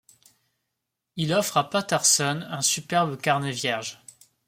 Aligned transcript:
Il 1.15 1.31
offre 1.31 1.57
à 1.57 1.69
Paterson 1.69 2.43
un 2.49 2.63
superbe 2.63 3.17
carnet 3.21 3.51
vierge. 3.51 4.01